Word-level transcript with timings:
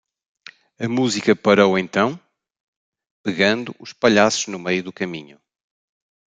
A 0.85 0.87
música 0.97 1.35
parou 1.45 1.71
então? 1.83 2.09
pegando 3.21 3.69
os 3.83 3.93
palhaços 4.01 4.47
no 4.51 4.57
meio 4.67 4.81
do 4.83 4.91
caminho. 4.99 5.37